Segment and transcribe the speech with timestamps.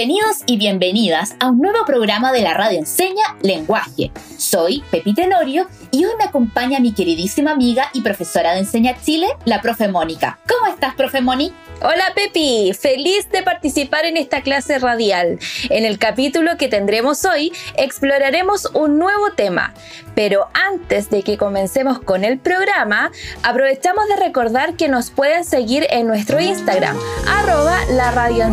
[0.00, 4.10] Bienvenidos y bienvenidas a un nuevo programa de la radio Enseña Lenguaje.
[4.38, 9.26] Soy Pepi Tenorio y hoy me acompaña mi queridísima amiga y profesora de Enseña Chile,
[9.44, 10.38] la profe Mónica.
[10.48, 11.52] ¿Cómo estás, profe Moni?
[11.82, 15.38] Hola Pepi, feliz de participar en esta clase radial.
[15.68, 19.74] En el capítulo que tendremos hoy exploraremos un nuevo tema,
[20.14, 23.10] pero antes de que comencemos con el programa,
[23.42, 28.44] aprovechamos de recordar que nos pueden seguir en nuestro Instagram, arroba la radio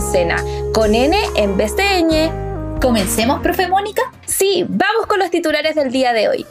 [0.73, 2.79] con N en vez de ñ.
[2.81, 4.01] ¿Comencemos, profe Mónica?
[4.25, 6.45] Sí, vamos con los titulares del día de hoy.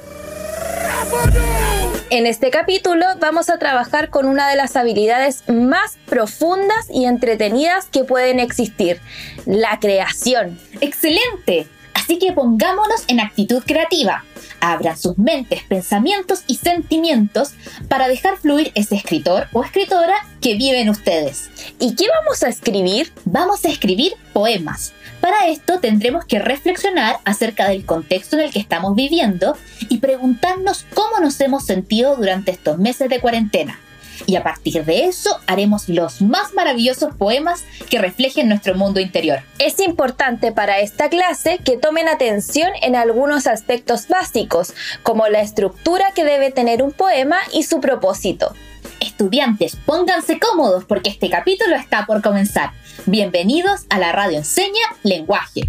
[2.08, 7.86] En este capítulo vamos a trabajar con una de las habilidades más profundas y entretenidas
[7.86, 9.00] que pueden existir,
[9.44, 10.58] la creación.
[10.80, 11.66] ¡Excelente!
[12.06, 14.24] Así que pongámonos en actitud creativa.
[14.60, 17.54] Abran sus mentes, pensamientos y sentimientos
[17.88, 21.50] para dejar fluir ese escritor o escritora que vive en ustedes.
[21.80, 23.12] ¿Y qué vamos a escribir?
[23.24, 24.92] Vamos a escribir poemas.
[25.20, 29.56] Para esto tendremos que reflexionar acerca del contexto en el que estamos viviendo
[29.88, 33.80] y preguntarnos cómo nos hemos sentido durante estos meses de cuarentena.
[34.26, 39.40] Y a partir de eso haremos los más maravillosos poemas que reflejen nuestro mundo interior.
[39.58, 46.12] Es importante para esta clase que tomen atención en algunos aspectos básicos, como la estructura
[46.14, 48.52] que debe tener un poema y su propósito.
[49.00, 52.72] Estudiantes, pónganse cómodos porque este capítulo está por comenzar.
[53.06, 55.68] Bienvenidos a la radio Enseña Lenguaje.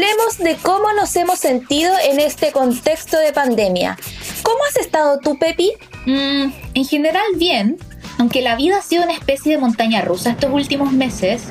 [0.00, 3.98] Hablemos de cómo nos hemos sentido en este contexto de pandemia.
[4.42, 5.72] ¿Cómo has estado tú, Pepi?
[6.06, 7.76] Mm, en general bien,
[8.16, 11.42] aunque la vida ha sido una especie de montaña rusa estos últimos meses.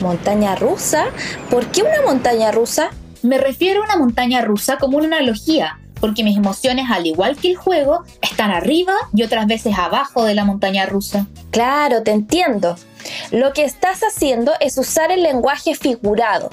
[0.00, 1.08] ¿Montaña rusa?
[1.50, 2.92] ¿Por qué una montaña rusa?
[3.20, 7.50] Me refiero a una montaña rusa como una analogía, porque mis emociones, al igual que
[7.50, 11.26] el juego, están arriba y otras veces abajo de la montaña rusa.
[11.50, 12.76] Claro, te entiendo.
[13.32, 16.48] Lo que estás haciendo es usar el lenguaje figurado.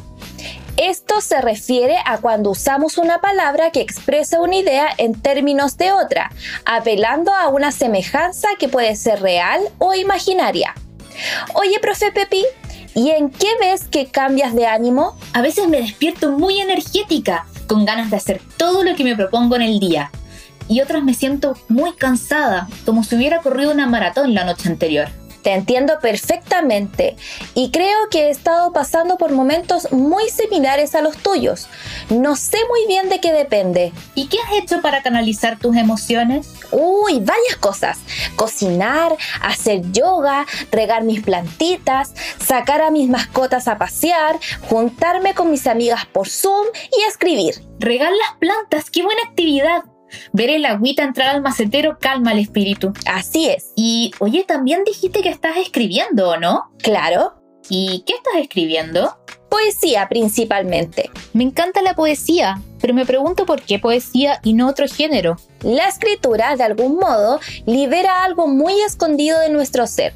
[0.78, 5.94] Esto se refiere a cuando usamos una palabra que expresa una idea en términos de
[5.94, 6.32] otra,
[6.66, 10.76] apelando a una semejanza que puede ser real o imaginaria.
[11.54, 12.44] Oye, profe Pepi,
[12.94, 15.18] ¿y en qué ves que cambias de ánimo?
[15.32, 19.56] A veces me despierto muy energética con ganas de hacer todo lo que me propongo
[19.56, 20.12] en el día.
[20.68, 25.08] Y otras me siento muy cansada, como si hubiera corrido una maratón la noche anterior.
[25.46, 27.16] Te entiendo perfectamente
[27.54, 31.68] y creo que he estado pasando por momentos muy similares a los tuyos.
[32.10, 33.94] No sé muy bien de qué depende.
[34.16, 36.52] ¿Y qué has hecho para canalizar tus emociones?
[36.72, 38.00] Uy, varias cosas.
[38.36, 45.68] Cocinar, hacer yoga, regar mis plantitas, sacar a mis mascotas a pasear, juntarme con mis
[45.68, 46.66] amigas por Zoom
[46.98, 47.54] y escribir.
[47.78, 49.84] Regar las plantas, qué buena actividad.
[50.34, 52.94] Ver el agüita entrar al macetero calma el espíritu.
[53.06, 53.72] Así es.
[53.76, 56.72] Y oye, también dijiste que estás escribiendo, ¿o no?
[56.82, 57.42] Claro.
[57.70, 59.18] ¿Y qué estás escribiendo?
[59.50, 61.10] Poesía principalmente.
[61.34, 65.38] Me encanta la poesía, pero me pregunto por qué poesía y no otro género.
[65.62, 70.14] La escritura, de algún modo, libera algo muy escondido de nuestro ser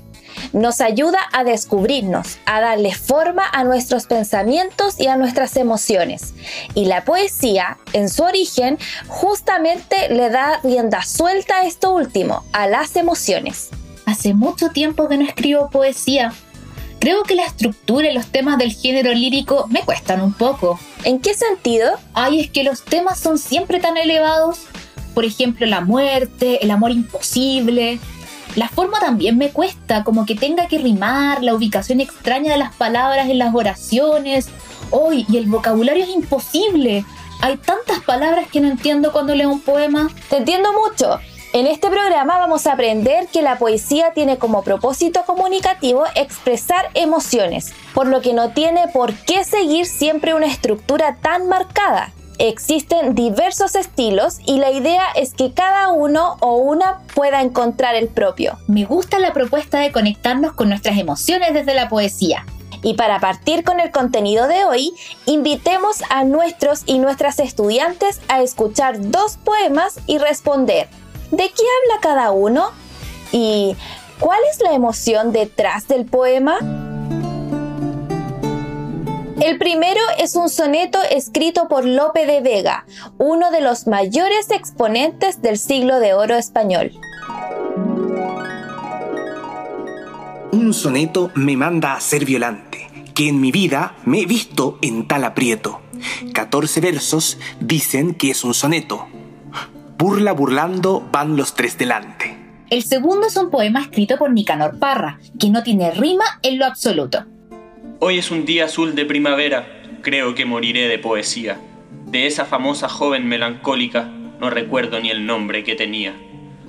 [0.54, 6.34] nos ayuda a descubrirnos, a darle forma a nuestros pensamientos y a nuestras emociones.
[6.76, 8.78] Y la poesía, en su origen,
[9.08, 13.70] justamente le da rienda suelta a esto último, a las emociones.
[14.06, 16.34] Hace mucho tiempo que no escribo poesía.
[17.00, 20.80] Creo que la estructura y los temas del género lírico me cuestan un poco.
[21.06, 21.92] ¿En qué sentido?
[22.14, 24.66] Ay, es que los temas son siempre tan elevados.
[25.14, 28.00] Por ejemplo, la muerte, el amor imposible,
[28.60, 32.76] la forma también me cuesta, como que tenga que rimar, la ubicación extraña de las
[32.76, 34.50] palabras en las oraciones.
[34.92, 37.06] Hoy, y el vocabulario es imposible.
[37.40, 40.10] Hay tantas palabras que no entiendo cuando leo un poema.
[40.30, 41.22] Te entiendo mucho.
[41.54, 47.74] En este programa vamos a aprender que la poesía tiene como propósito comunicativo expresar emociones,
[47.94, 52.12] por lo que no tiene por qué seguir siempre una estructura tan marcada.
[52.42, 58.08] Existen diversos estilos y la idea es que cada uno o una pueda encontrar el
[58.08, 58.58] propio.
[58.66, 62.46] Me gusta la propuesta de conectarnos con nuestras emociones desde la poesía.
[62.82, 64.94] Y para partir con el contenido de hoy,
[65.26, 70.88] invitemos a nuestros y nuestras estudiantes a escuchar dos poemas y responder
[71.32, 72.72] ¿de qué habla cada uno?
[73.34, 73.76] ¿Y
[74.18, 76.58] cuál es la emoción detrás del poema?
[79.42, 82.86] El primero es un soneto escrito por Lope de Vega,
[83.18, 86.92] uno de los mayores exponentes del siglo de oro español.
[90.52, 95.08] Un soneto me manda a ser violante, que en mi vida me he visto en
[95.08, 95.80] tal aprieto.
[96.34, 99.08] 14 versos dicen que es un soneto.
[99.98, 102.38] Burla burlando van los tres delante.
[102.70, 106.66] El segundo es un poema escrito por Nicanor Parra, que no tiene rima en lo
[106.66, 107.26] absoluto.
[108.02, 109.68] Hoy es un día azul de primavera,
[110.02, 111.60] creo que moriré de poesía.
[112.06, 114.06] De esa famosa joven melancólica
[114.40, 116.16] no recuerdo ni el nombre que tenía.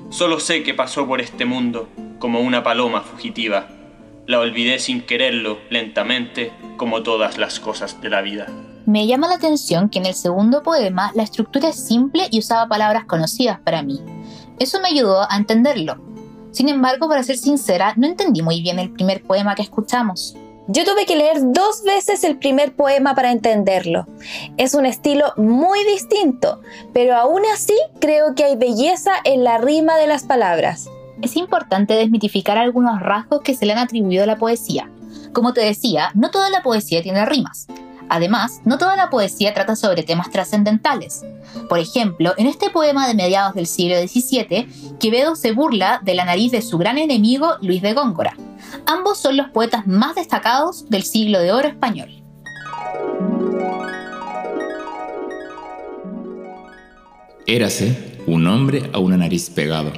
[0.09, 1.88] Solo sé que pasó por este mundo
[2.19, 3.69] como una paloma fugitiva.
[4.27, 8.49] La olvidé sin quererlo, lentamente, como todas las cosas de la vida.
[8.85, 12.67] Me llama la atención que en el segundo poema la estructura es simple y usaba
[12.67, 14.00] palabras conocidas para mí.
[14.59, 15.94] Eso me ayudó a entenderlo.
[16.50, 20.35] Sin embargo, para ser sincera, no entendí muy bien el primer poema que escuchamos.
[20.72, 24.06] Yo tuve que leer dos veces el primer poema para entenderlo.
[24.56, 26.61] Es un estilo muy distinto,
[26.93, 30.88] pero aún así creo que hay belleza en la rima de las palabras.
[31.22, 34.88] Es importante desmitificar algunos rasgos que se le han atribuido a la poesía.
[35.32, 37.67] Como te decía, no toda la poesía tiene rimas.
[38.10, 41.24] Además, no toda la poesía trata sobre temas trascendentales.
[41.68, 46.26] Por ejemplo, en este poema de mediados del siglo XVII, Quevedo se burla de la
[46.26, 48.34] nariz de su gran enemigo Luis de Góngora,
[48.86, 52.10] Ambos son los poetas más destacados del siglo de oro español.
[57.46, 59.92] Érase un hombre a una nariz pegado.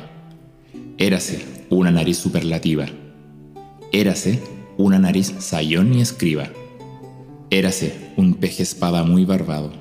[0.98, 2.86] Érase una nariz superlativa.
[3.92, 4.42] Érase
[4.78, 6.48] una nariz sayón y escriba.
[7.52, 9.74] Érase un peje espada muy barbado.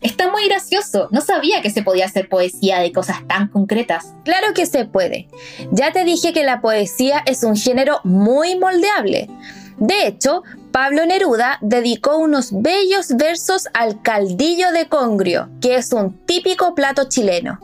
[0.00, 1.06] Está muy gracioso.
[1.12, 4.14] No sabía que se podía hacer poesía de cosas tan concretas.
[4.24, 5.28] Claro que se puede.
[5.70, 9.30] Ya te dije que la poesía es un género muy moldeable.
[9.78, 16.26] De hecho, Pablo Neruda dedicó unos bellos versos al caldillo de congrio, que es un
[16.26, 17.60] típico plato chileno.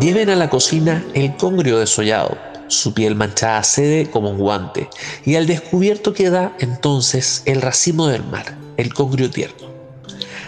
[0.00, 4.88] Lleven a la cocina el congrio desollado, su piel manchada cede como un guante,
[5.24, 9.68] y al descubierto queda entonces el racimo del mar el congrio tierno.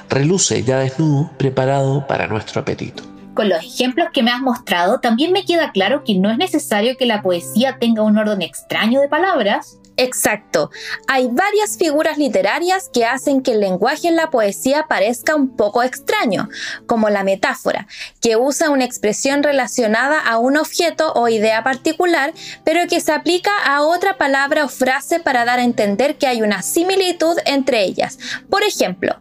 [0.08, 3.02] Reluce ya desnudo, preparado para nuestro apetito.
[3.34, 6.96] Con los ejemplos que me has mostrado, también me queda claro que no es necesario
[6.96, 9.78] que la poesía tenga un orden extraño de palabras.
[9.96, 10.70] Exacto.
[11.08, 15.82] Hay varias figuras literarias que hacen que el lenguaje en la poesía parezca un poco
[15.82, 16.48] extraño,
[16.86, 17.86] como la metáfora,
[18.20, 22.34] que usa una expresión relacionada a un objeto o idea particular,
[22.64, 26.42] pero que se aplica a otra palabra o frase para dar a entender que hay
[26.42, 28.18] una similitud entre ellas.
[28.50, 29.16] Por ejemplo,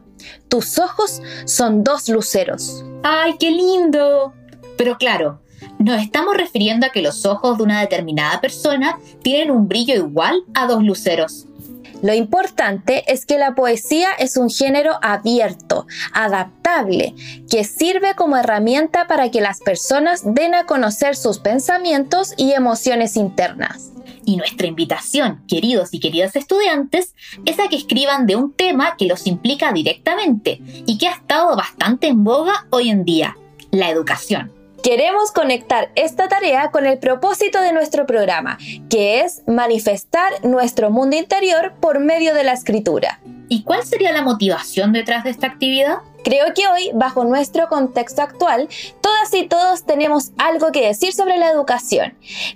[0.49, 2.83] tus ojos son dos luceros.
[3.03, 4.33] ¡Ay, qué lindo!
[4.77, 5.41] Pero claro,
[5.79, 10.43] nos estamos refiriendo a que los ojos de una determinada persona tienen un brillo igual
[10.53, 11.47] a dos luceros.
[12.01, 17.15] Lo importante es que la poesía es un género abierto, adaptable,
[17.49, 23.15] que sirve como herramienta para que las personas den a conocer sus pensamientos y emociones
[23.15, 23.91] internas.
[24.25, 29.05] Y nuestra invitación, queridos y queridas estudiantes, es a que escriban de un tema que
[29.05, 33.37] los implica directamente y que ha estado bastante en boga hoy en día,
[33.71, 34.51] la educación.
[34.85, 41.15] Queremos conectar esta tarea con el propósito de nuestro programa, que es manifestar nuestro mundo
[41.15, 43.19] interior por medio de la escritura.
[43.49, 45.97] ¿Y cuál sería la motivación detrás de esta actividad?
[46.23, 48.69] Creo que hoy, bajo nuestro contexto actual,
[49.01, 52.13] todas y todos tenemos algo que decir sobre la educación.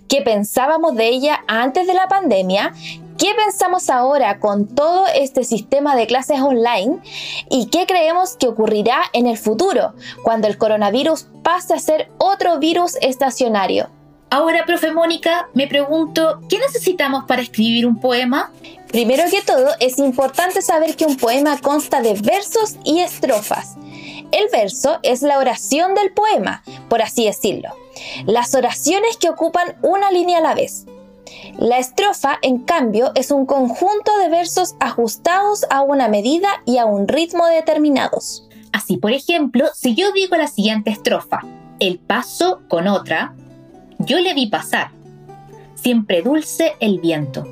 [0.07, 2.73] ¿Qué pensábamos de ella antes de la pandemia?
[3.19, 6.99] ¿Qué pensamos ahora con todo este sistema de clases online?
[7.49, 12.59] ¿Y qué creemos que ocurrirá en el futuro, cuando el coronavirus pase a ser otro
[12.59, 13.89] virus estacionario?
[14.29, 18.53] Ahora, profe Mónica, me pregunto, ¿qué necesitamos para escribir un poema?
[18.87, 23.75] Primero que todo, es importante saber que un poema consta de versos y estrofas.
[24.31, 27.75] El verso es la oración del poema, por así decirlo.
[28.25, 30.85] Las oraciones que ocupan una línea a la vez.
[31.57, 36.85] La estrofa, en cambio, es un conjunto de versos ajustados a una medida y a
[36.85, 38.47] un ritmo determinados.
[38.71, 41.41] Así, por ejemplo, si yo digo la siguiente estrofa,
[41.79, 43.33] el paso con otra,
[43.99, 44.91] yo le vi pasar,
[45.75, 47.45] siempre dulce el viento.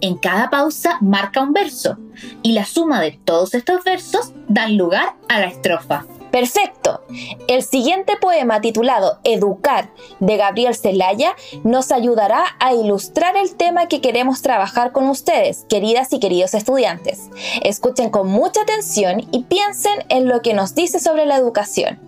[0.00, 1.98] En cada pausa marca un verso
[2.42, 6.04] y la suma de todos estos versos dan lugar a la estrofa.
[6.30, 7.00] Perfecto.
[7.46, 14.00] El siguiente poema titulado Educar de Gabriel Celaya nos ayudará a ilustrar el tema que
[14.00, 17.30] queremos trabajar con ustedes, queridas y queridos estudiantes.
[17.62, 21.98] Escuchen con mucha atención y piensen en lo que nos dice sobre la educación.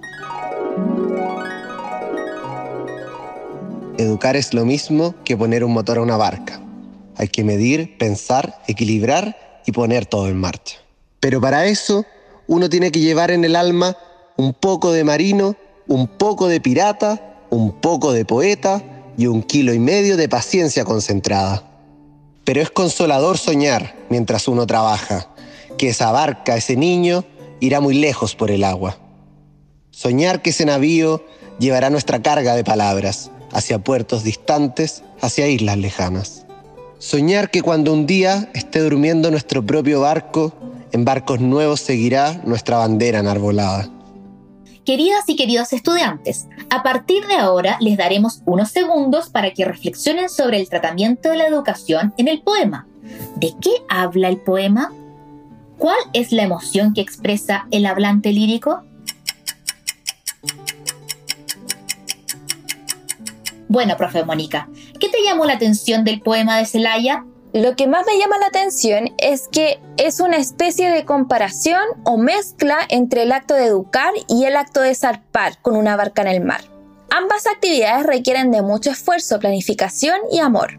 [3.99, 6.61] Educar es lo mismo que poner un motor a una barca.
[7.17, 10.79] Hay que medir, pensar, equilibrar y poner todo en marcha.
[11.21, 12.07] Pero para eso
[12.47, 13.97] uno tiene que llevar en el alma
[14.41, 15.57] un poco de marino
[15.91, 18.81] un poco de pirata, un poco de poeta
[19.19, 21.69] y un kilo y medio de paciencia concentrada.
[22.45, 25.29] Pero es consolador soñar mientras uno trabaja,
[25.77, 27.25] que esa barca, ese niño,
[27.59, 28.99] irá muy lejos por el agua.
[29.91, 31.25] Soñar que ese navío
[31.59, 36.47] llevará nuestra carga de palabras hacia puertos distantes, hacia islas lejanas.
[37.01, 40.55] Soñar que cuando un día esté durmiendo nuestro propio barco,
[40.93, 43.91] en barcos nuevos seguirá nuestra bandera enarbolada.
[44.85, 50.31] Queridas y queridos estudiantes, a partir de ahora les daremos unos segundos para que reflexionen
[50.31, 52.87] sobre el tratamiento de la educación en el poema.
[53.37, 54.93] ¿De qué habla el poema?
[55.77, 58.83] ¿Cuál es la emoción que expresa el hablante lírico?
[63.69, 64.69] Bueno, profe Mónica,
[64.99, 67.25] ¿qué te llamó la atención del poema de Celaya?
[67.53, 72.17] Lo que más me llama la atención es que es una especie de comparación o
[72.17, 76.29] mezcla entre el acto de educar y el acto de zarpar con una barca en
[76.29, 76.61] el mar.
[77.11, 80.79] Ambas actividades requieren de mucho esfuerzo, planificación y amor.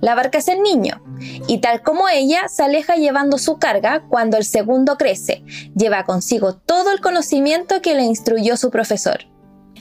[0.00, 1.02] La barca es el niño,
[1.48, 5.44] y tal como ella, se aleja llevando su carga cuando el segundo crece,
[5.74, 9.26] lleva consigo todo el conocimiento que le instruyó su profesor.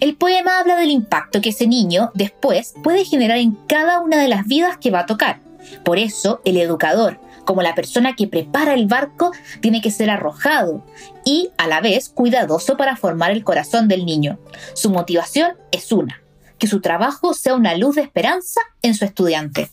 [0.01, 4.27] El poema habla del impacto que ese niño después puede generar en cada una de
[4.27, 5.44] las vidas que va a tocar
[5.83, 9.31] por eso, el educador, como la persona que prepara el barco,
[9.61, 10.83] tiene que ser arrojado
[11.23, 14.39] y, a la vez, cuidadoso para formar el corazón del niño.
[14.73, 16.21] Su motivación es una,
[16.57, 19.69] que su trabajo sea una luz de esperanza en su estudiante.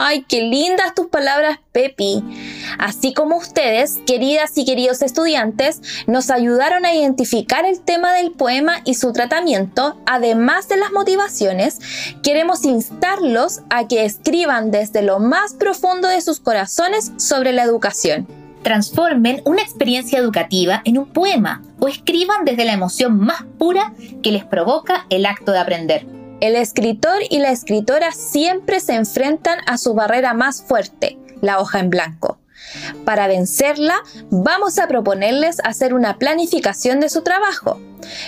[0.00, 2.22] Ay, qué lindas tus palabras, Pepi.
[2.78, 8.80] Así como ustedes, queridas y queridos estudiantes, nos ayudaron a identificar el tema del poema
[8.84, 11.80] y su tratamiento, además de las motivaciones,
[12.22, 18.28] queremos instarlos a que escriban desde lo más profundo de sus corazones sobre la educación.
[18.62, 24.30] Transformen una experiencia educativa en un poema o escriban desde la emoción más pura que
[24.30, 26.17] les provoca el acto de aprender.
[26.40, 31.80] El escritor y la escritora siempre se enfrentan a su barrera más fuerte, la hoja
[31.80, 32.38] en blanco.
[33.04, 33.96] Para vencerla,
[34.30, 37.80] vamos a proponerles hacer una planificación de su trabajo.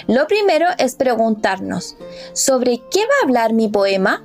[0.08, 1.96] Lo primero es preguntarnos,
[2.32, 4.24] ¿sobre qué va a hablar mi poema?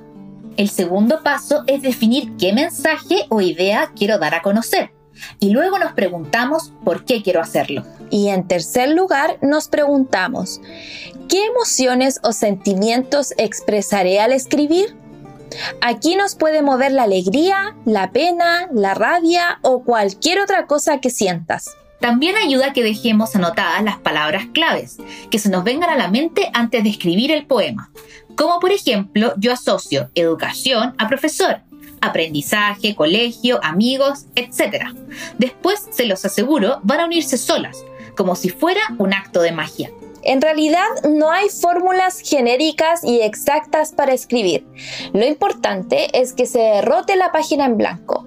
[0.56, 4.95] El segundo paso es definir qué mensaje o idea quiero dar a conocer.
[5.40, 7.84] Y luego nos preguntamos por qué quiero hacerlo.
[8.10, 10.60] Y en tercer lugar, nos preguntamos,
[11.28, 14.96] ¿qué emociones o sentimientos expresaré al escribir?
[15.80, 21.10] Aquí nos puede mover la alegría, la pena, la rabia o cualquier otra cosa que
[21.10, 21.76] sientas.
[22.00, 24.98] También ayuda a que dejemos anotadas las palabras claves,
[25.30, 27.90] que se nos vengan a la mente antes de escribir el poema.
[28.36, 31.62] Como por ejemplo, yo asocio educación a profesor,
[32.06, 34.86] aprendizaje, colegio, amigos, etc.
[35.38, 37.84] Después, se los aseguro, van a unirse solas,
[38.16, 39.90] como si fuera un acto de magia.
[40.22, 44.66] En realidad no hay fórmulas genéricas y exactas para escribir.
[45.12, 48.26] Lo importante es que se derrote la página en blanco.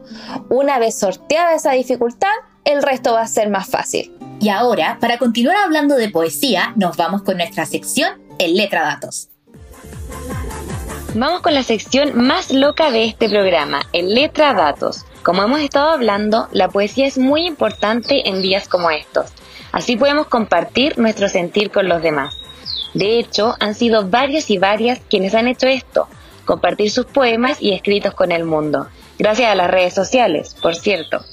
[0.49, 2.31] Una vez sorteada esa dificultad,
[2.63, 4.13] el resto va a ser más fácil.
[4.39, 9.27] Y ahora, para continuar hablando de poesía, nos vamos con nuestra sección El Letra Datos.
[11.15, 15.05] Vamos con la sección más loca de este programa, el Letra Datos.
[15.23, 19.33] Como hemos estado hablando, la poesía es muy importante en días como estos
[19.71, 22.37] Así podemos compartir nuestro sentir con los demás.
[22.93, 26.07] De hecho, han sido varios y varias quienes han hecho esto,
[26.45, 28.87] compartir sus poemas y escritos con el mundo,
[29.17, 31.25] gracias a las redes sociales, por cierto.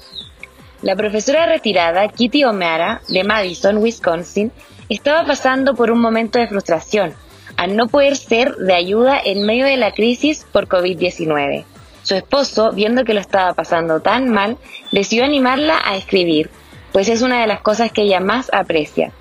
[0.80, 4.52] La profesora retirada Kitty O'Mara, de Madison, Wisconsin,
[4.88, 7.14] estaba pasando por un momento de frustración
[7.56, 11.64] al no poder ser de ayuda en medio de la crisis por COVID-19.
[12.02, 14.58] Su esposo, viendo que lo estaba pasando tan mal,
[14.92, 16.50] decidió animarla a escribir,
[16.92, 19.12] pues es una de las cosas que ella más aprecia.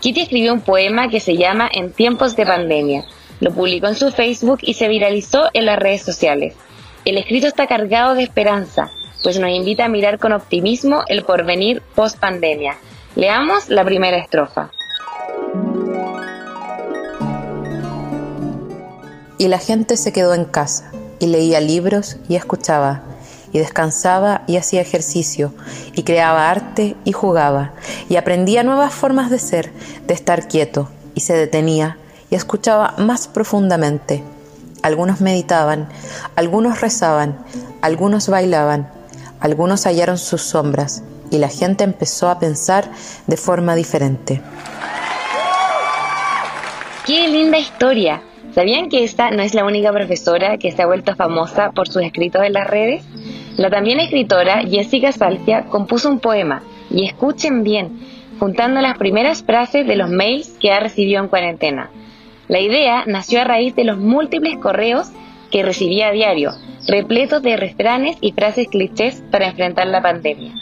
[0.00, 3.04] Kitty escribió un poema que se llama En tiempos de pandemia.
[3.40, 6.54] Lo publicó en su Facebook y se viralizó en las redes sociales.
[7.04, 8.90] El escrito está cargado de esperanza,
[9.22, 12.76] pues nos invita a mirar con optimismo el porvenir post pandemia.
[13.16, 14.70] Leamos la primera estrofa.
[19.38, 23.02] Y la gente se quedó en casa y leía libros y escuchaba
[23.54, 25.54] y descansaba y hacía ejercicio
[25.92, 27.72] y creaba arte y jugaba
[28.08, 29.72] y aprendía nuevas formas de ser,
[30.06, 31.96] de estar quieto y se detenía
[32.30, 34.24] y escuchaba más profundamente.
[34.82, 35.88] Algunos meditaban,
[36.34, 37.38] algunos rezaban,
[37.80, 38.90] algunos bailaban,
[39.40, 42.90] algunos hallaron sus sombras y la gente empezó a pensar
[43.28, 44.42] de forma diferente.
[47.06, 48.20] ¡Qué linda historia!
[48.54, 52.02] ¿Sabían que esta no es la única profesora que se ha vuelto famosa por sus
[52.02, 53.04] escritos en las redes?
[53.56, 57.98] La también escritora Jessica Salcia compuso un poema, y escuchen bien,
[58.38, 61.90] juntando las primeras frases de los mails que ha recibido en cuarentena.
[62.46, 65.10] La idea nació a raíz de los múltiples correos
[65.50, 66.52] que recibía a diario,
[66.86, 70.52] repletos de refranes y frases clichés para enfrentar la pandemia.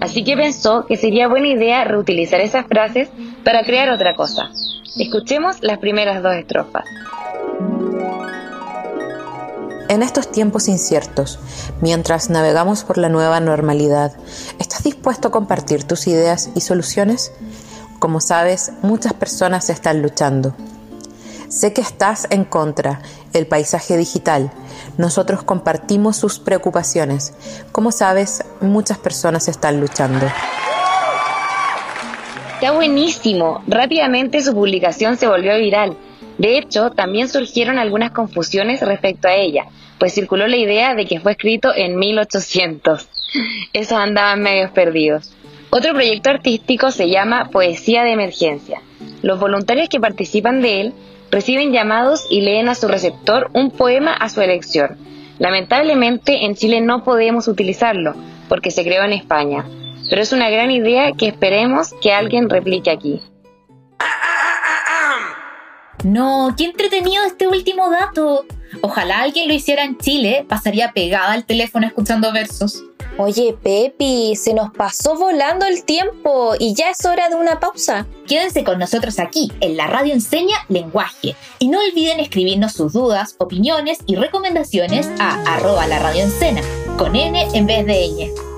[0.00, 3.08] Así que pensó que sería buena idea reutilizar esas frases
[3.42, 4.50] para crear otra cosa.
[4.98, 6.84] Escuchemos las primeras dos estrofas.
[9.88, 11.38] En estos tiempos inciertos,
[11.80, 14.12] mientras navegamos por la nueva normalidad,
[14.58, 17.32] ¿estás dispuesto a compartir tus ideas y soluciones?
[17.98, 20.54] Como sabes, muchas personas están luchando.
[21.48, 23.00] Sé que estás en contra
[23.32, 24.52] el paisaje digital.
[24.98, 27.32] Nosotros compartimos sus preocupaciones.
[27.72, 30.26] Como sabes, muchas personas están luchando.
[32.60, 33.62] Está buenísimo.
[33.66, 35.96] Rápidamente su publicación se volvió viral.
[36.38, 39.66] De hecho, también surgieron algunas confusiones respecto a ella,
[39.98, 43.08] pues circuló la idea de que fue escrito en 1800.
[43.72, 45.34] Esos andaban medios perdidos.
[45.70, 48.80] Otro proyecto artístico se llama Poesía de Emergencia.
[49.20, 50.92] Los voluntarios que participan de él
[51.30, 54.96] reciben llamados y leen a su receptor un poema a su elección.
[55.38, 58.14] Lamentablemente en Chile no podemos utilizarlo
[58.48, 59.64] porque se creó en España,
[60.08, 63.20] pero es una gran idea que esperemos que alguien replique aquí.
[66.04, 68.44] No, qué entretenido este último dato.
[68.82, 72.84] Ojalá alguien lo hiciera en Chile, pasaría pegada al teléfono escuchando versos.
[73.16, 78.06] Oye, Pepi, se nos pasó volando el tiempo y ya es hora de una pausa.
[78.28, 81.34] Quédense con nosotros aquí, en la radio enseña lenguaje.
[81.58, 86.26] Y no olviden escribirnos sus dudas, opiniones y recomendaciones a arroba la radio
[86.96, 88.57] con N en vez de ñ.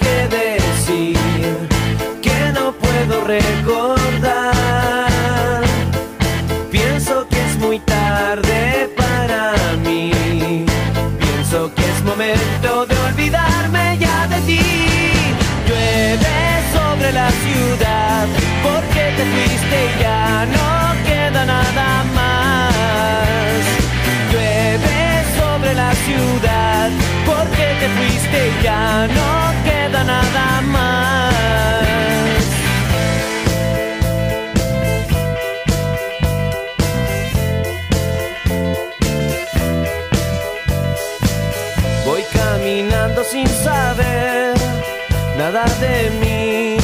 [3.05, 5.03] puedo recordar.
[6.69, 10.65] Pienso que es muy tarde para mí.
[11.19, 14.61] Pienso que es momento de olvidarme ya de ti.
[15.67, 16.37] Llueve
[16.75, 18.27] sobre la ciudad
[18.63, 20.69] porque te fuiste y ya no
[21.07, 23.61] queda nada más.
[24.31, 26.89] Llueve sobre la ciudad
[27.25, 29.31] porque te fuiste y ya no
[29.63, 30.80] queda nada más.
[45.51, 46.77] De mí,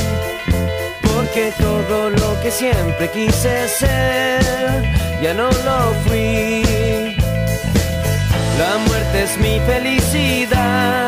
[1.01, 4.41] porque todo lo que siempre quise ser,
[5.21, 7.15] ya no lo fui.
[8.59, 11.07] La muerte es mi felicidad,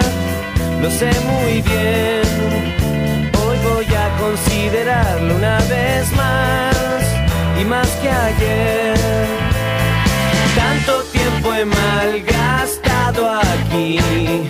[0.82, 3.30] lo sé muy bien.
[3.44, 7.04] Hoy voy a considerarlo una vez más
[7.60, 8.96] y más que ayer.
[10.56, 14.50] Tanto tiempo he malgastado aquí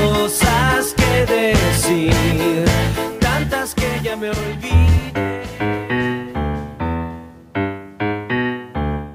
[0.00, 2.64] Cosas que decir,
[3.20, 4.90] tantas que ya me olvidé.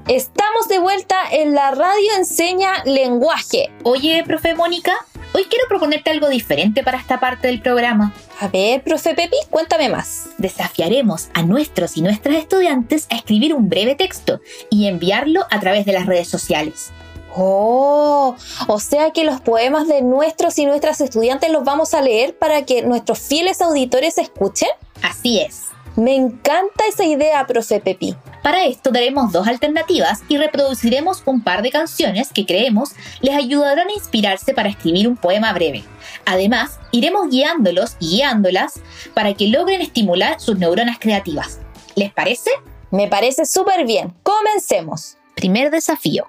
[0.08, 3.70] Estamos de vuelta en la radio enseña lenguaje.
[3.82, 4.94] Oye, profe Mónica,
[5.32, 8.12] hoy quiero proponerte algo diferente para esta parte del programa.
[8.40, 10.28] A ver, profe Pepi, cuéntame más.
[10.38, 15.86] Desafiaremos a nuestros y nuestras estudiantes a escribir un breve texto y enviarlo a través
[15.86, 16.92] de las redes sociales.
[17.38, 18.34] Oh,
[18.66, 22.64] o sea que los poemas de nuestros y nuestras estudiantes los vamos a leer para
[22.64, 24.70] que nuestros fieles auditores escuchen.
[25.02, 25.64] Así es.
[25.96, 28.16] Me encanta esa idea, profe Pepi.
[28.42, 33.88] Para esto daremos dos alternativas y reproduciremos un par de canciones que creemos les ayudarán
[33.88, 35.84] a inspirarse para escribir un poema breve.
[36.24, 38.80] Además, iremos guiándolos y guiándolas
[39.14, 41.60] para que logren estimular sus neuronas creativas.
[41.96, 42.50] ¿Les parece?
[42.90, 44.14] Me parece súper bien.
[44.22, 45.16] Comencemos.
[45.34, 46.26] Primer desafío.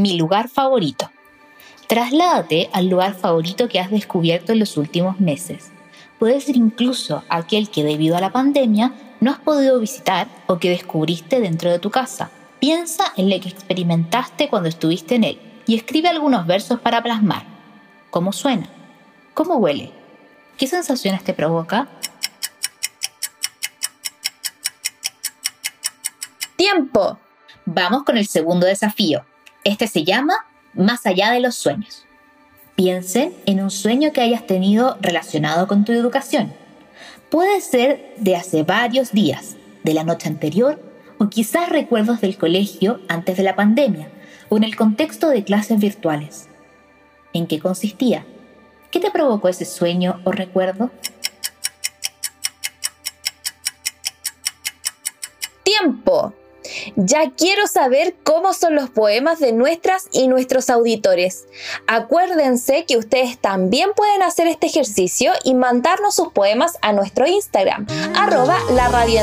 [0.00, 1.10] Mi lugar favorito.
[1.86, 5.72] Trasládate al lugar favorito que has descubierto en los últimos meses.
[6.18, 10.70] Puede ser incluso aquel que debido a la pandemia no has podido visitar o que
[10.70, 12.30] descubriste dentro de tu casa.
[12.60, 17.44] Piensa en lo que experimentaste cuando estuviste en él y escribe algunos versos para plasmar.
[18.08, 18.70] ¿Cómo suena?
[19.34, 19.92] ¿Cómo huele?
[20.56, 21.88] ¿Qué sensaciones te provoca?
[26.56, 27.18] ¡Tiempo!
[27.66, 29.26] Vamos con el segundo desafío.
[29.64, 32.06] Este se llama Más allá de los sueños.
[32.76, 36.54] Piensen en un sueño que hayas tenido relacionado con tu educación.
[37.28, 40.82] Puede ser de hace varios días, de la noche anterior
[41.18, 44.08] o quizás recuerdos del colegio antes de la pandemia
[44.48, 46.48] o en el contexto de clases virtuales.
[47.34, 48.24] ¿En qué consistía?
[48.90, 50.90] ¿Qué te provocó ese sueño o recuerdo?
[55.62, 56.34] ¡Tiempo!
[56.96, 61.46] Ya quiero saber cómo son los poemas de nuestras y nuestros auditores.
[61.86, 67.86] Acuérdense que ustedes también pueden hacer este ejercicio y mandarnos sus poemas a nuestro Instagram,
[68.14, 69.20] arroba la radio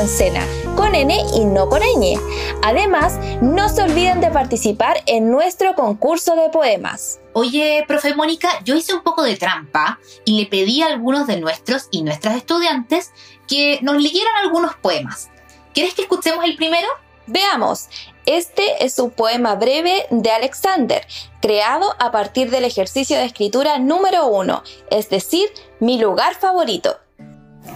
[0.76, 2.20] con N y no con ñ.
[2.62, 7.20] Además, no se olviden de participar en nuestro concurso de poemas.
[7.32, 11.40] Oye, profe Mónica, yo hice un poco de trampa y le pedí a algunos de
[11.40, 13.12] nuestros y nuestras estudiantes
[13.48, 15.30] que nos leyeran algunos poemas.
[15.74, 16.86] ¿Quieres que escuchemos el primero?
[17.28, 17.88] Veamos,
[18.24, 21.06] este es un poema breve de Alexander,
[21.42, 25.46] creado a partir del ejercicio de escritura número uno, es decir,
[25.78, 26.96] mi lugar favorito.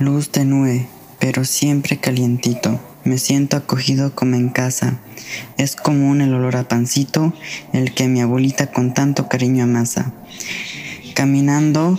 [0.00, 0.88] Luz de nube,
[1.18, 2.80] pero siempre calientito.
[3.04, 5.00] Me siento acogido como en casa.
[5.58, 7.34] Es común el olor a pancito,
[7.74, 10.14] el que mi abuelita con tanto cariño amasa.
[11.14, 11.98] Caminando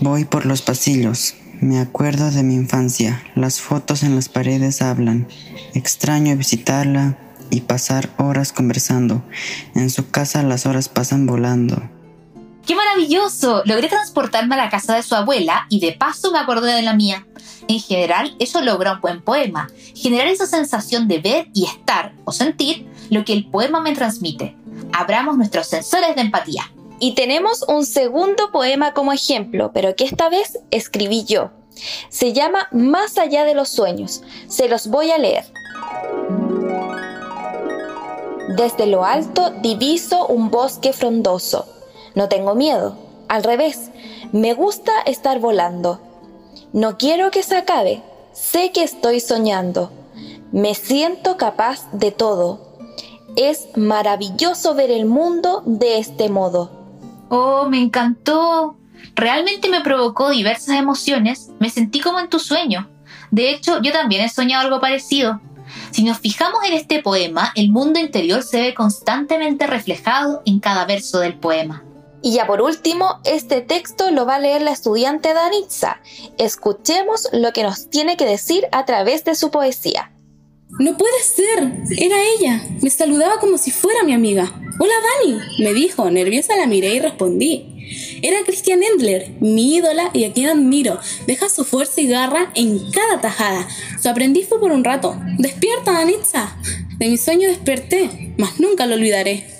[0.00, 1.34] voy por los pasillos.
[1.60, 3.22] Me acuerdo de mi infancia.
[3.34, 5.28] Las fotos en las paredes hablan.
[5.74, 7.18] Extraño visitarla
[7.50, 9.22] y pasar horas conversando.
[9.74, 11.82] En su casa las horas pasan volando.
[12.66, 13.62] ¡Qué maravilloso!
[13.66, 16.94] Logré transportarme a la casa de su abuela y de paso me acordé de la
[16.94, 17.26] mía.
[17.68, 19.68] En general, eso logra un buen poema.
[19.94, 24.56] Generar esa sensación de ver y estar o sentir lo que el poema me transmite.
[24.94, 26.72] Abramos nuestros sensores de empatía.
[27.00, 31.50] Y tenemos un segundo poema como ejemplo, pero que esta vez escribí yo.
[32.10, 34.22] Se llama Más allá de los sueños.
[34.48, 35.46] Se los voy a leer.
[38.56, 41.66] Desde lo alto diviso un bosque frondoso.
[42.14, 43.90] No tengo miedo, al revés,
[44.32, 46.00] me gusta estar volando.
[46.74, 49.90] No quiero que se acabe, sé que estoy soñando.
[50.52, 52.60] Me siento capaz de todo.
[53.36, 56.79] Es maravilloso ver el mundo de este modo.
[57.30, 58.76] Oh, me encantó.
[59.14, 61.50] Realmente me provocó diversas emociones.
[61.60, 62.90] Me sentí como en tu sueño.
[63.30, 65.40] De hecho, yo también he soñado algo parecido.
[65.92, 70.84] Si nos fijamos en este poema, el mundo interior se ve constantemente reflejado en cada
[70.86, 71.84] verso del poema.
[72.20, 76.00] Y ya por último, este texto lo va a leer la estudiante Danitza.
[76.36, 80.10] Escuchemos lo que nos tiene que decir a través de su poesía.
[80.80, 82.64] No puede ser, era ella.
[82.82, 84.52] Me saludaba como si fuera mi amiga.
[84.82, 87.66] Hola Dani, me dijo, nerviosa la miré y respondí.
[88.22, 90.98] Era Christian Endler, mi ídola y a quien admiro.
[91.26, 93.68] Deja su fuerza y garra en cada tajada.
[94.02, 95.20] Su aprendiz fue por un rato.
[95.36, 96.56] Despierta, Danitza.
[96.96, 99.59] De mi sueño desperté, mas nunca lo olvidaré.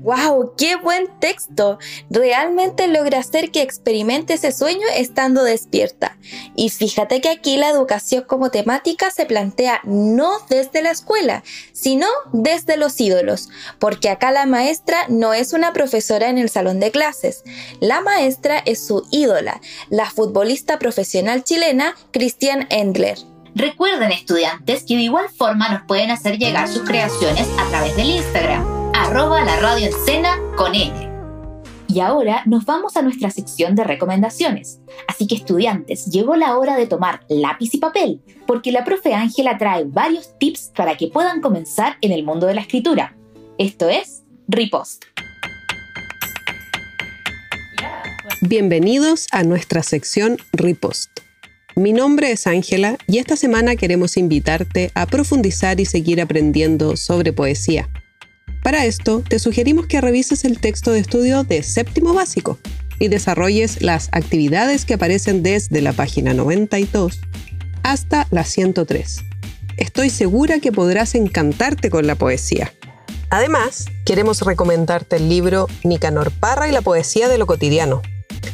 [0.00, 0.54] ¡Wow!
[0.56, 1.78] ¡Qué buen texto!
[2.08, 6.16] Realmente logra hacer que experimente ese sueño estando despierta.
[6.54, 12.06] Y fíjate que aquí la educación como temática se plantea no desde la escuela, sino
[12.32, 13.48] desde los ídolos,
[13.80, 17.42] porque acá la maestra no es una profesora en el salón de clases.
[17.80, 23.18] La maestra es su ídola, la futbolista profesional chilena Christian Endler.
[23.56, 28.10] Recuerden estudiantes que de igual forma nos pueden hacer llegar sus creaciones a través del
[28.10, 29.90] Instagram arroba la radio
[30.56, 30.92] con N.
[31.86, 34.80] Y ahora nos vamos a nuestra sección de recomendaciones.
[35.06, 39.56] Así que estudiantes, llegó la hora de tomar lápiz y papel, porque la profe Ángela
[39.56, 43.16] trae varios tips para que puedan comenzar en el mundo de la escritura.
[43.56, 45.04] Esto es Ripost.
[48.40, 51.20] Bienvenidos a nuestra sección Ripost.
[51.76, 57.32] Mi nombre es Ángela y esta semana queremos invitarte a profundizar y seguir aprendiendo sobre
[57.32, 57.88] poesía.
[58.62, 62.58] Para esto, te sugerimos que revises el texto de estudio de séptimo básico
[62.98, 67.20] y desarrolles las actividades que aparecen desde la página 92
[67.82, 69.24] hasta la 103.
[69.76, 72.72] estoy segura que podrás encantarte con la poesía.
[73.30, 78.02] Además, queremos recomendarte el libro Nicanor Parra y la poesía de lo cotidiano,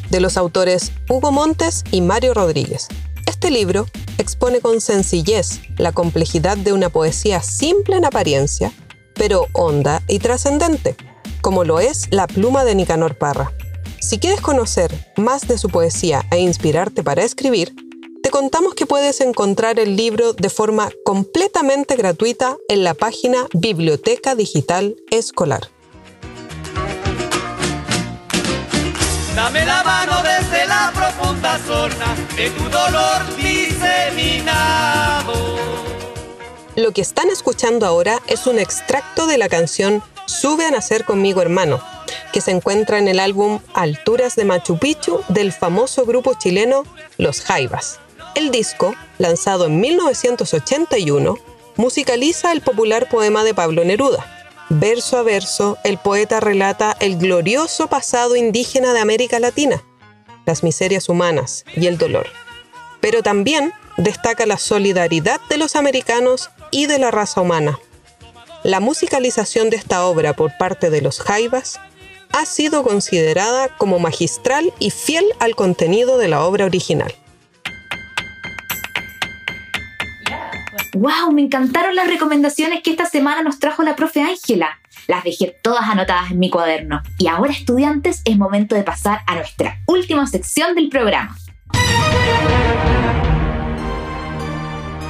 [0.09, 2.87] de los autores Hugo Montes y Mario Rodríguez.
[3.25, 3.87] Este libro
[4.17, 8.71] expone con sencillez la complejidad de una poesía simple en apariencia,
[9.15, 10.95] pero honda y trascendente,
[11.41, 13.51] como lo es la pluma de Nicanor Parra.
[13.99, 17.73] Si quieres conocer más de su poesía e inspirarte para escribir,
[18.21, 24.35] te contamos que puedes encontrar el libro de forma completamente gratuita en la página Biblioteca
[24.35, 25.69] Digital Escolar.
[29.35, 35.33] Dame la mano desde la profunda zona de tu dolor diseminado.
[36.75, 41.41] Lo que están escuchando ahora es un extracto de la canción Sube a nacer conmigo
[41.41, 41.79] hermano,
[42.33, 46.83] que se encuentra en el álbum Alturas de Machu Picchu del famoso grupo chileno
[47.17, 47.99] Los Jaivas.
[48.33, 51.37] El disco, lanzado en 1981,
[51.77, 54.25] musicaliza el popular poema de Pablo Neruda.
[54.69, 59.81] Verso a verso, el poeta relata el glorioso pasado indígena de América Latina,
[60.45, 62.27] las miserias humanas y el dolor.
[62.99, 67.79] Pero también destaca la solidaridad de los americanos y de la raza humana.
[68.65, 71.79] La musicalización de esta obra por parte de los Jaivas
[72.33, 77.15] ha sido considerada como magistral y fiel al contenido de la obra original.
[80.95, 81.31] ¡Wow!
[81.31, 84.77] Me encantaron las recomendaciones que esta semana nos trajo la profe Ángela.
[85.07, 87.01] Las dejé todas anotadas en mi cuaderno.
[87.17, 91.37] Y ahora, estudiantes, es momento de pasar a nuestra última sección del programa.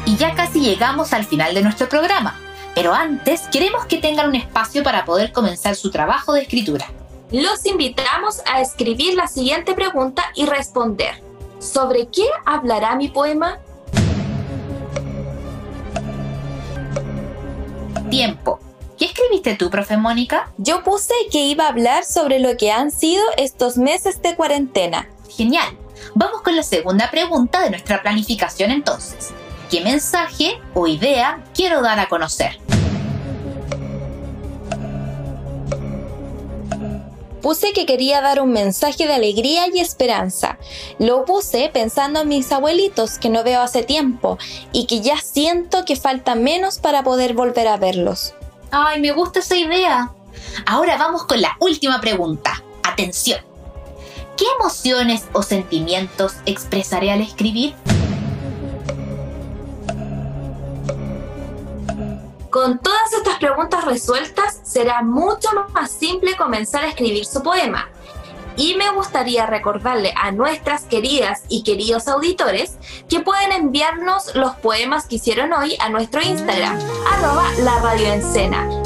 [0.05, 2.39] Y ya casi llegamos al final de nuestro programa.
[2.75, 6.85] Pero antes, queremos que tengan un espacio para poder comenzar su trabajo de escritura.
[7.31, 11.23] Los invitamos a escribir la siguiente pregunta y responder.
[11.59, 13.59] ¿Sobre qué hablará mi poema?
[18.11, 18.59] Tiempo.
[18.97, 20.51] ¿Qué escribiste tú, profe Mónica?
[20.57, 25.09] Yo puse que iba a hablar sobre lo que han sido estos meses de cuarentena.
[25.35, 25.75] Genial.
[26.13, 29.33] Vamos con la segunda pregunta de nuestra planificación entonces.
[29.69, 32.59] ¿Qué mensaje o idea quiero dar a conocer?
[37.41, 40.57] Puse que quería dar un mensaje de alegría y esperanza.
[40.99, 44.37] Lo puse pensando en mis abuelitos que no veo hace tiempo
[44.71, 48.33] y que ya siento que falta menos para poder volver a verlos.
[48.71, 50.11] Ay, me gusta esa idea.
[50.65, 52.63] Ahora vamos con la última pregunta.
[52.83, 53.39] Atención.
[54.37, 57.75] ¿Qué emociones o sentimientos expresaré al escribir?
[62.55, 67.89] Con todas estas preguntas resueltas, será mucho más simple comenzar a escribir su poema.
[68.55, 72.77] Y me gustaría recordarle a nuestras queridas y queridos auditores
[73.09, 76.79] que pueden enviarnos los poemas que hicieron hoy a nuestro Instagram,
[77.11, 78.13] arroba la radio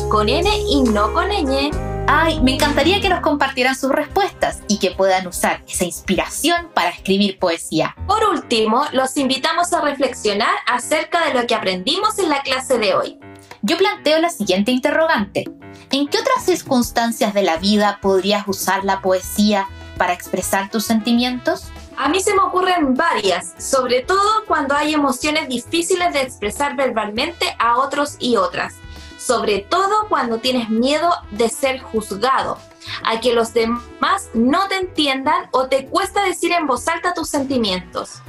[0.09, 1.69] con N y no con ñ.
[2.07, 6.89] Ay, me encantaría que nos compartieran sus respuestas y que puedan usar esa inspiración para
[6.89, 7.95] escribir poesía.
[8.07, 12.95] Por último, los invitamos a reflexionar acerca de lo que aprendimos en la clase de
[12.95, 13.19] hoy
[13.61, 15.45] yo planteo la siguiente interrogante.
[15.91, 19.67] ¿En qué otras circunstancias de la vida podrías usar la poesía
[19.97, 21.65] para expresar tus sentimientos?
[21.97, 27.55] A mí se me ocurren varias, sobre todo cuando hay emociones difíciles de expresar verbalmente
[27.59, 28.75] a otros y otras.
[29.17, 32.57] Sobre todo cuando tienes miedo de ser juzgado,
[33.03, 37.29] a que los demás no te entiendan o te cuesta decir en voz alta tus
[37.29, 38.21] sentimientos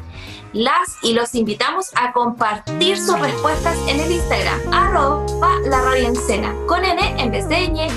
[0.53, 6.13] las y los invitamos a compartir sus respuestas en el Instagram, arroba la radio
[6.67, 7.89] con N en vez de ñ.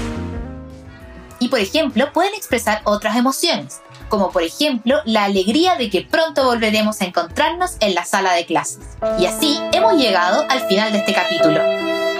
[1.39, 3.81] Y por ejemplo, pueden expresar otras emociones,
[4.13, 8.45] como por ejemplo la alegría de que pronto volveremos a encontrarnos en la sala de
[8.45, 8.95] clases.
[9.17, 11.60] Y así hemos llegado al final de este capítulo.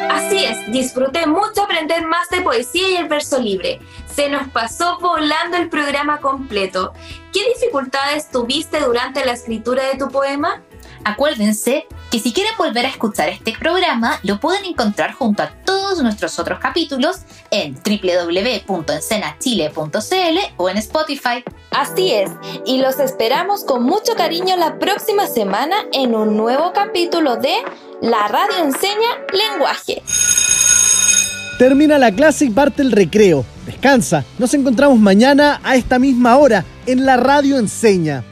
[0.10, 3.80] Así es, disfruté mucho aprender más de poesía y el verso libre.
[4.12, 6.94] Se nos pasó volando el programa completo.
[7.32, 10.64] ¿Qué dificultades tuviste durante la escritura de tu poema?
[11.04, 16.04] Acuérdense que si quieren volver a escuchar este programa, lo pueden encontrar junto a todos
[16.04, 21.44] nuestros otros capítulos en www.encenachile.cl o en Spotify.
[21.72, 22.30] Así es,
[22.68, 27.56] y los esperamos con mucho cariño la próxima semana en un nuevo capítulo de
[28.00, 30.04] La Radio Enseña Lenguaje.
[31.58, 33.44] Termina la clase y parte el recreo.
[33.66, 34.24] Descansa.
[34.38, 38.24] Nos encontramos mañana a esta misma hora en La Radio Enseña.